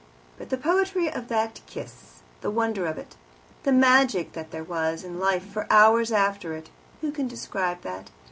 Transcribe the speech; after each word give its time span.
But 0.39 0.49
the 0.49 0.57
poetry 0.57 1.11
of 1.13 1.27
that 1.27 1.61
kiss, 1.67 2.23
the 2.41 2.49
wonder 2.49 2.87
of 2.87 2.97
it, 2.97 3.15
the 3.61 3.71
magic 3.71 4.33
that 4.33 4.49
there 4.49 4.63
was 4.63 5.03
in 5.03 5.19
life 5.19 5.45
for 5.45 5.67
hours 5.69 6.11
after 6.11 6.53
it 6.53 6.71
who 7.01 7.11
can 7.11 7.27
describe 7.27 7.81
that? 7.83 8.09